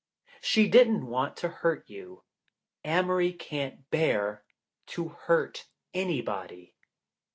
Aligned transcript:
She 0.41 0.67
didn't 0.67 1.05
want 1.05 1.37
to 1.37 1.47
hurt 1.47 1.87
you. 1.87 2.23
Amory 2.83 3.33
can't 3.33 3.87
bear 3.91 4.43
to 4.87 5.09
hurt 5.09 5.67
anybody." 5.93 6.73